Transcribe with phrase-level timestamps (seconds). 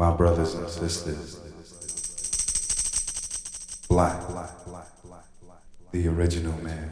[0.00, 1.38] my brothers and sisters.
[3.86, 4.18] Black,
[5.92, 6.90] the original man.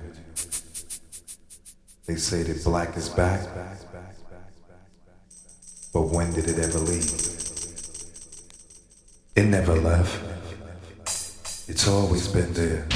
[2.04, 3.40] They say that black is back,
[5.94, 7.10] but when did it ever leave?
[9.37, 10.22] It never left.
[11.67, 12.87] It's always been there.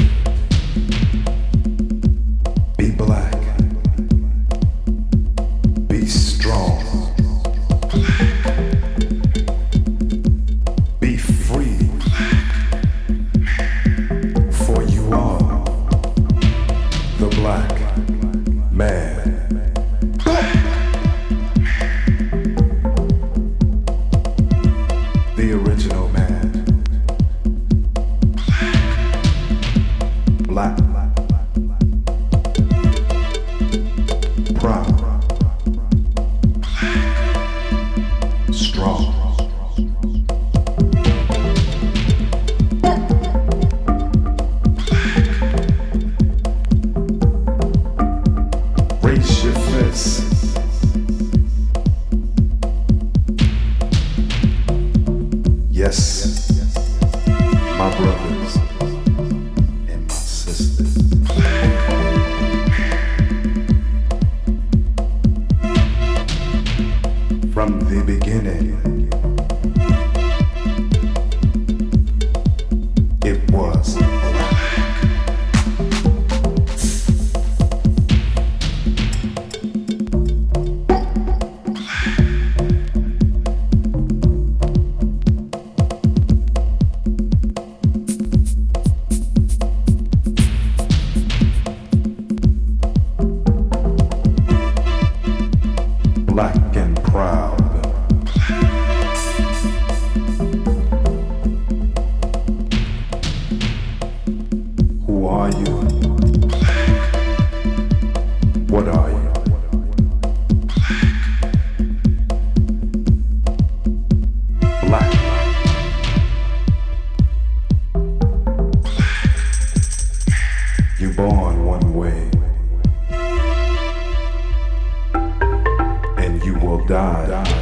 [126.89, 127.62] Die.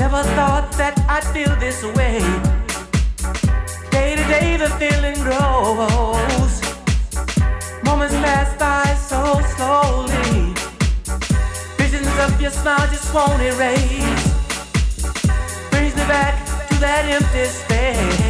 [0.00, 2.20] Never thought that I'd feel this way.
[3.90, 6.52] Day to day, the feeling grows.
[7.84, 9.20] Moments pass by so
[9.54, 10.54] slowly.
[11.76, 14.24] Visions of your smile just won't erase.
[15.70, 18.29] Brings me back to that empty space.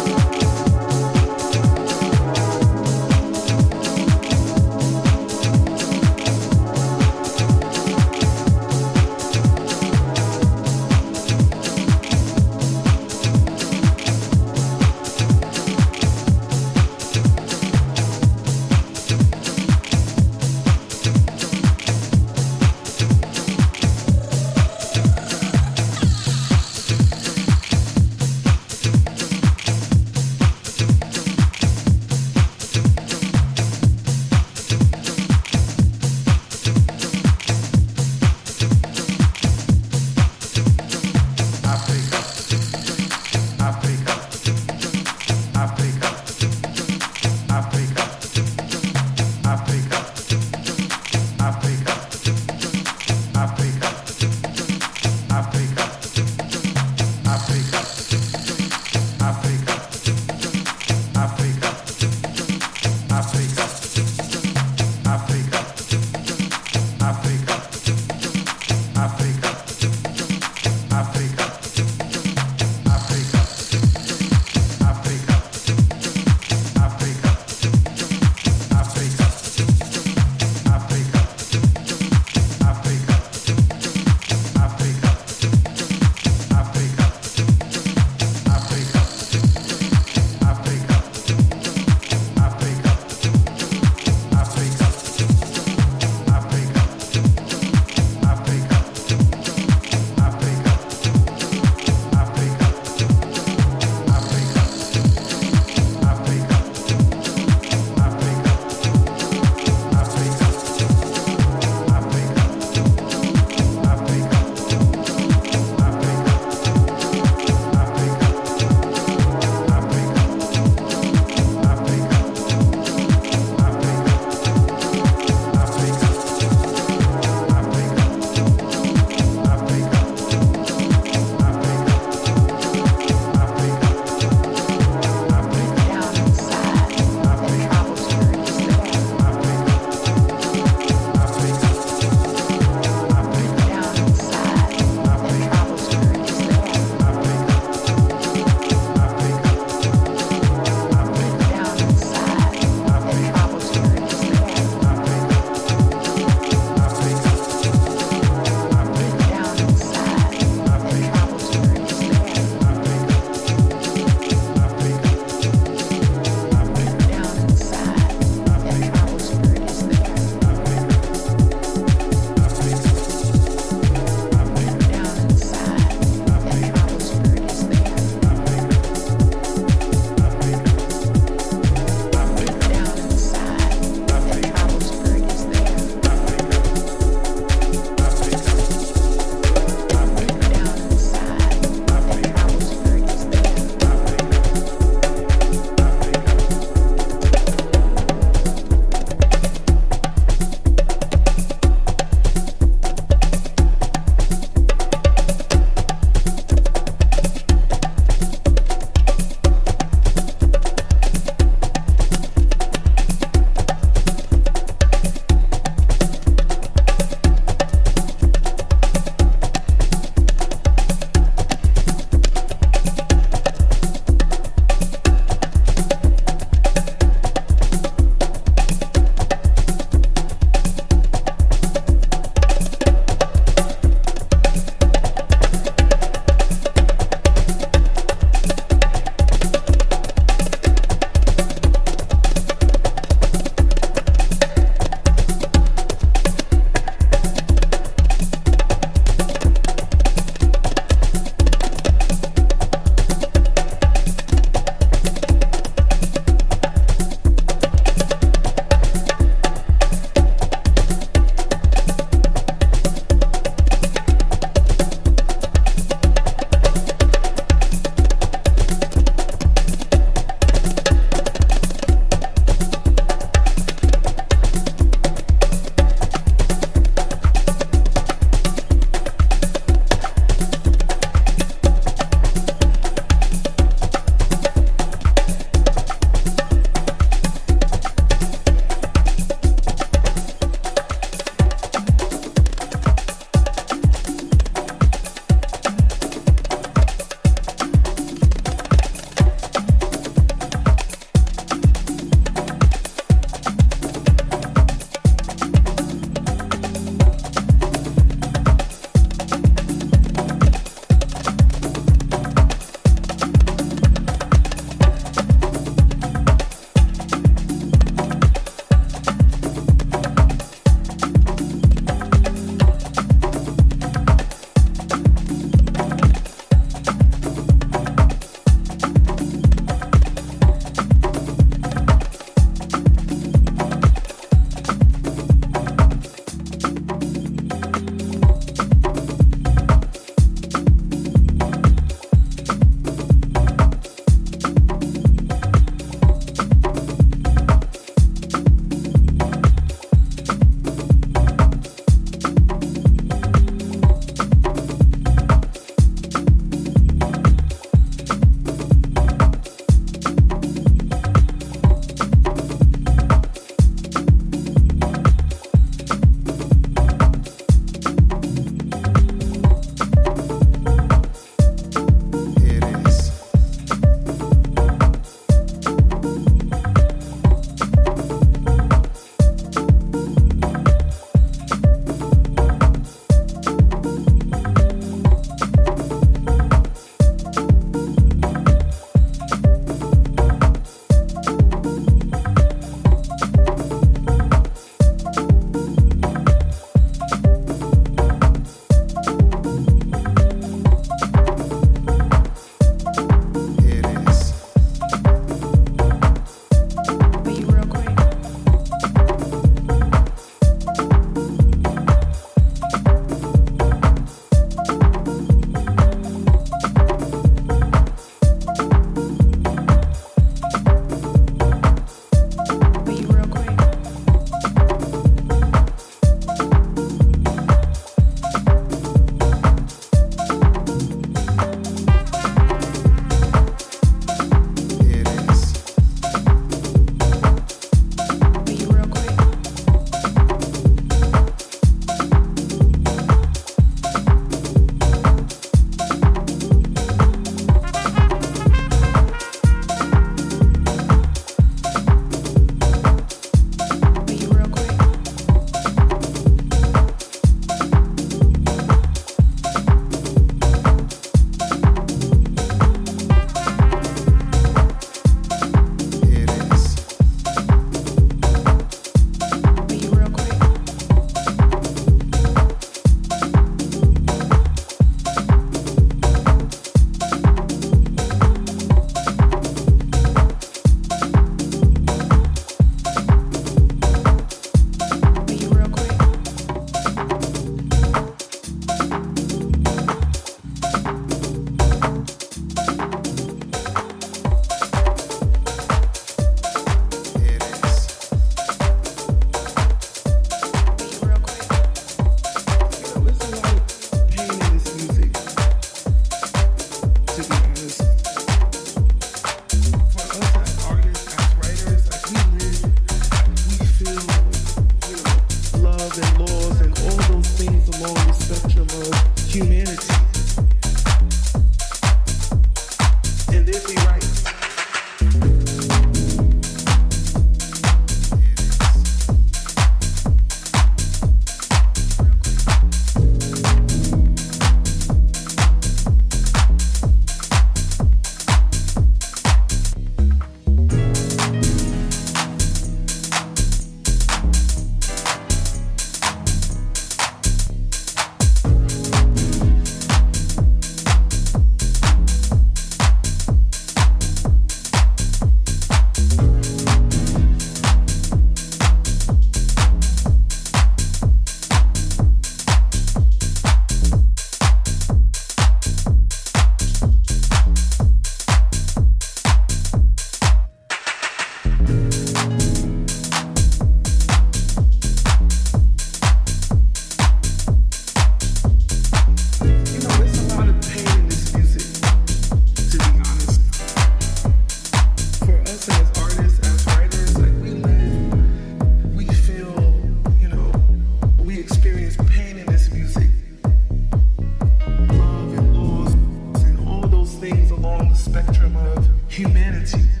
[599.21, 600.00] Humanity.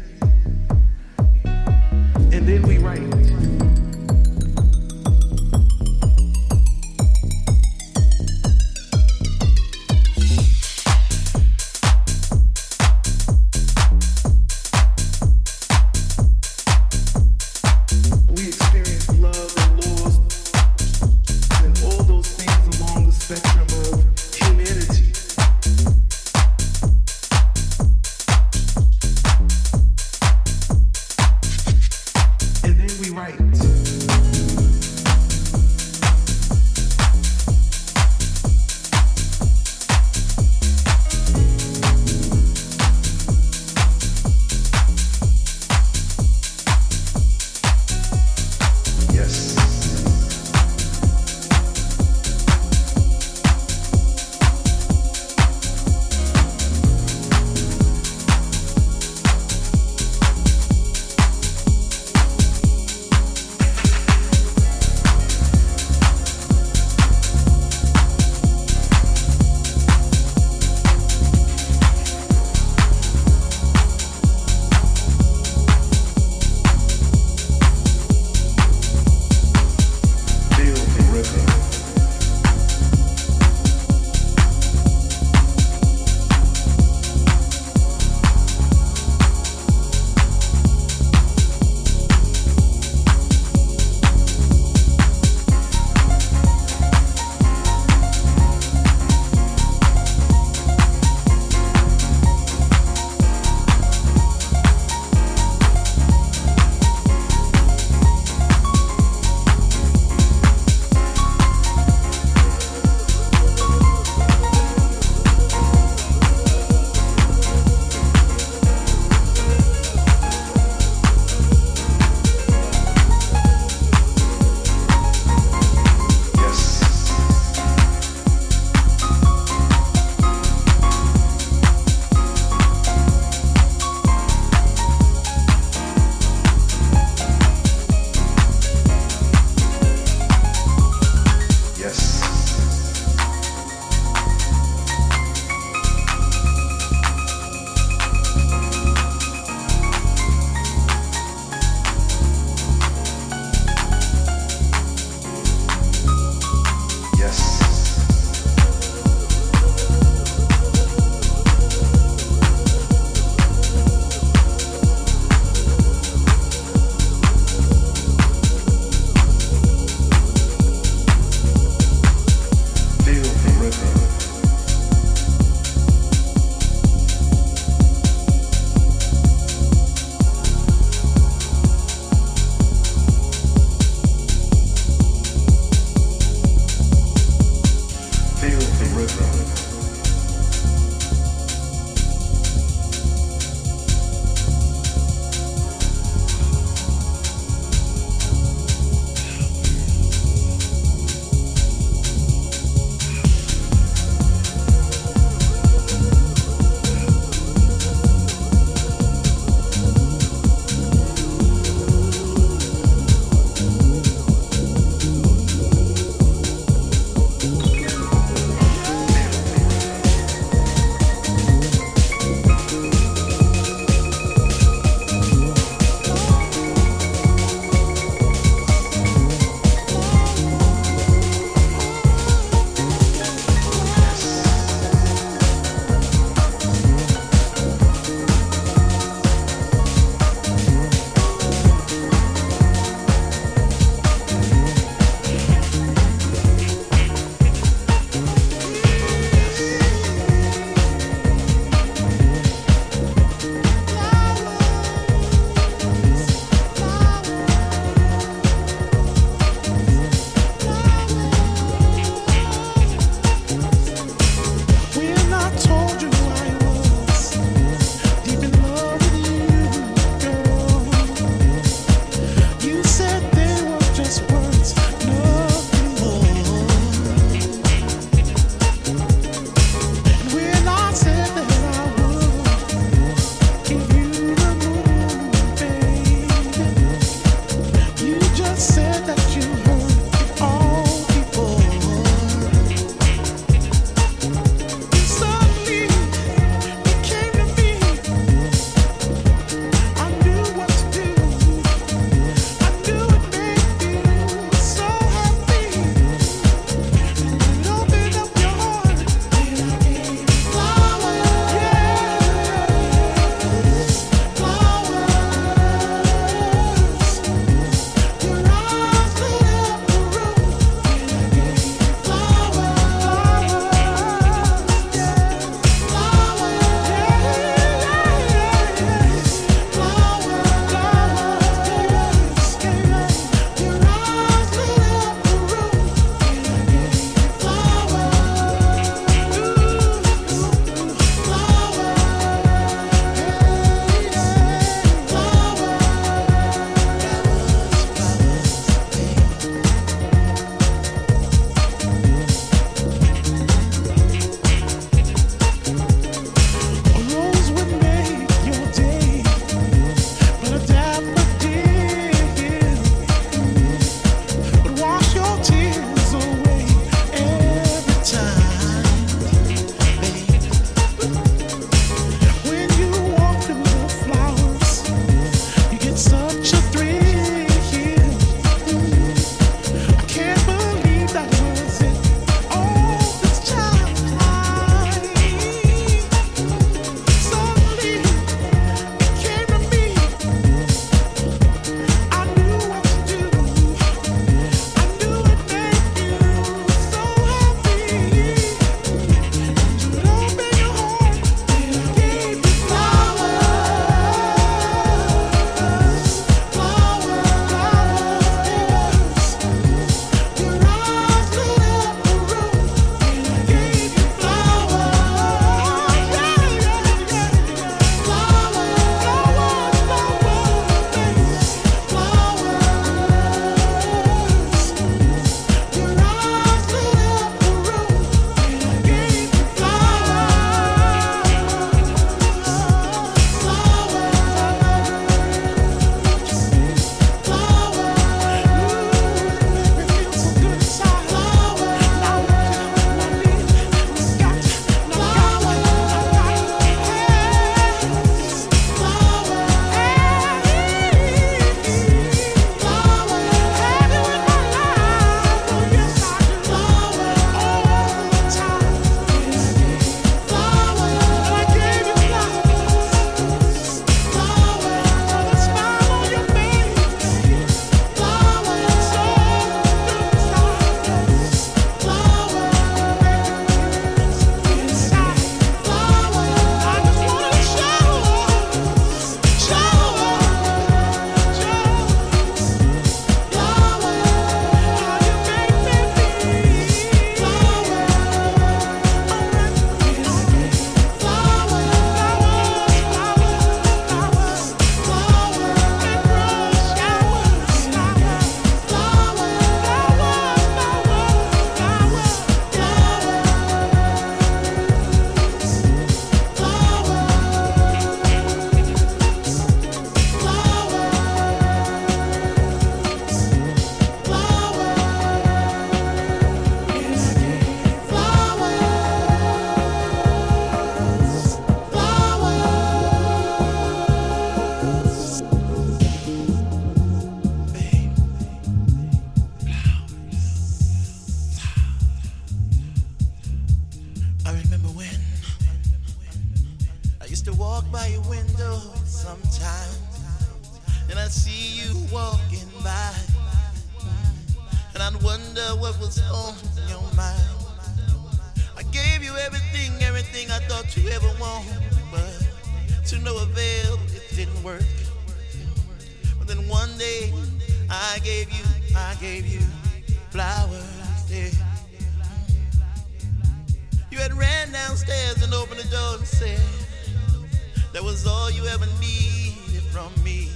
[569.81, 570.29] from me.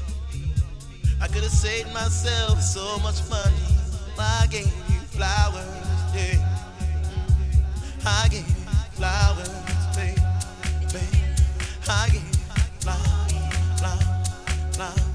[1.21, 3.67] I could have saved myself so much money.
[4.17, 5.67] I gave you flowers,
[6.15, 6.37] yeah.
[8.05, 8.55] I gave you
[8.93, 9.49] flowers,
[9.95, 10.15] babe,
[10.91, 11.25] babe.
[11.87, 12.33] I gave you
[12.79, 15.14] flowers, flowers, flowers.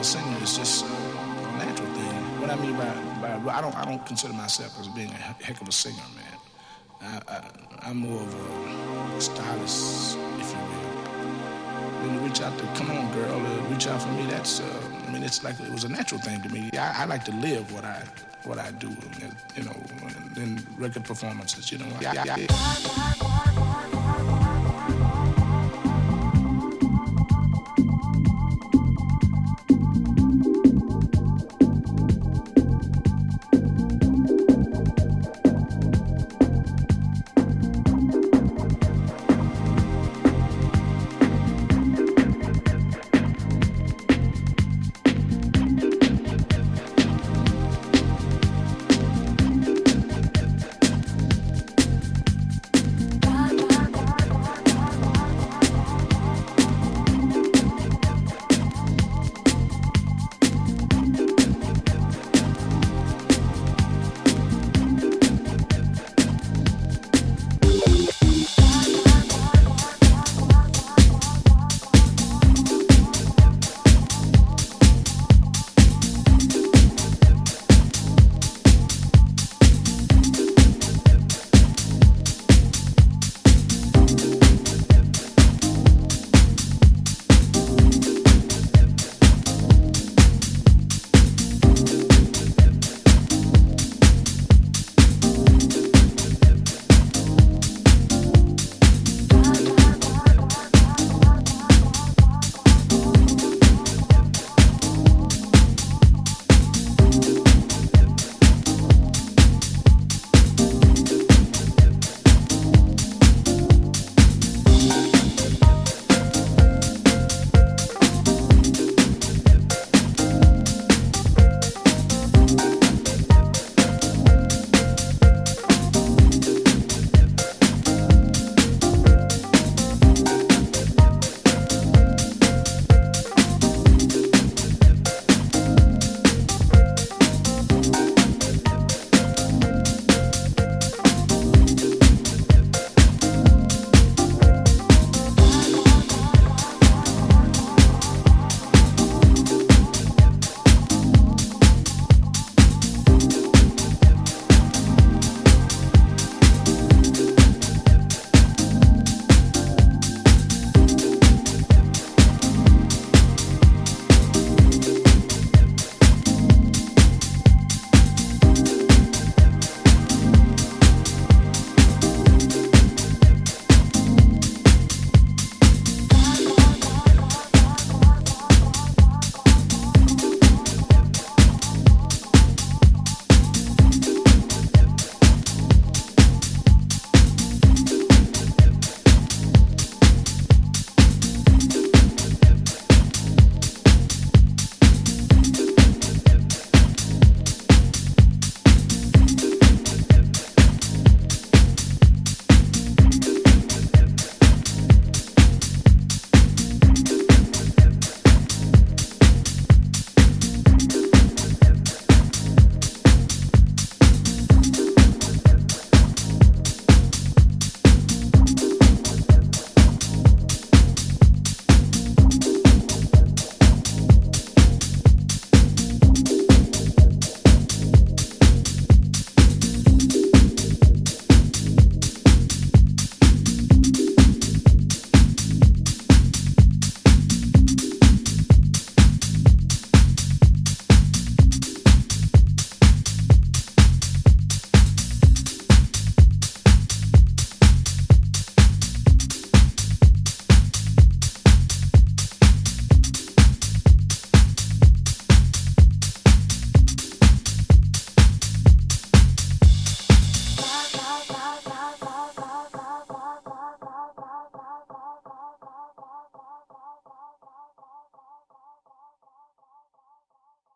[0.00, 0.88] Of singing is just a
[1.58, 2.40] natural thing.
[2.40, 2.88] What I mean by,
[3.20, 6.38] by I don't I don't consider myself as being a heck of a singer, man.
[7.02, 8.34] I, I, I'm more of
[9.14, 10.90] a stylist, if you will.
[12.00, 14.24] When you reach out to come on, girl, uh, reach out for me.
[14.24, 16.70] That's uh, I mean it's like it was a natural thing to me.
[16.72, 18.02] I, I like to live what I
[18.44, 18.88] what I do,
[19.54, 19.76] you know,
[20.36, 21.70] in record performances.
[21.70, 23.49] You know, I,